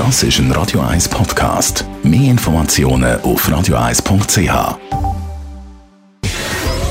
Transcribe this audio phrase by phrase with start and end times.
[0.00, 1.84] Das ist ein Radio 1 Podcast.
[2.02, 4.78] Mehr Informationen auf radio1.ch.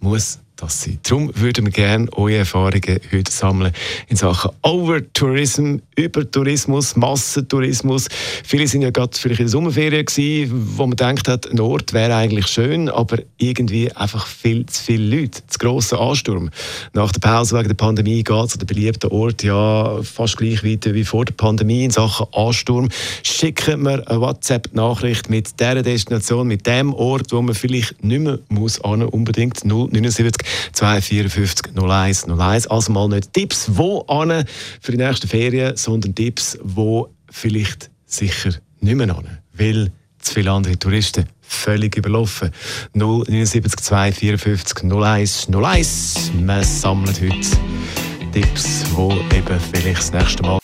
[0.00, 0.98] muss das sein.
[1.02, 3.72] Darum würden wir gerne eure Erfahrungen heute sammeln
[4.08, 8.08] in Sachen Overtourism, Übertourismus, Massentourismus.
[8.44, 11.92] Viele sind ja gerade vielleicht in der Sommerferien gewesen, wo man denkt hat, ein Ort
[11.92, 16.50] wäre eigentlich schön, aber irgendwie einfach viel zu viele Leute, zu grosser Ansturm.
[16.92, 20.64] Nach der Pause wegen der Pandemie geht es an den beliebten Ort ja fast gleich
[20.64, 22.88] weiter wie vor der Pandemie in Sachen Ansturm.
[23.22, 28.38] Schicken wir eine WhatsApp-Nachricht mit dieser Destination, mit dem Ort, wo man vielleicht nicht mehr
[28.48, 32.66] muss, unbedingt 079 254 01 01.
[32.68, 34.44] Also mal nicht Tipps, wo an
[34.80, 39.38] für die nächsten Ferien, sondern Tipps, wo vielleicht sicher nicht mehr an.
[39.52, 42.50] Weil zu viele andere Touristen völlig überlaufen.
[42.94, 46.32] 079 254 01 01.
[46.34, 47.48] Wir sammeln heute
[48.32, 50.58] Tipps, wo eben vielleicht das nächste Mal.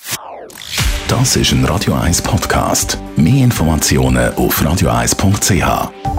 [1.08, 2.98] Das ist ein Radio 1 Podcast.
[3.16, 6.15] Mehr Informationen auf radio1.ch.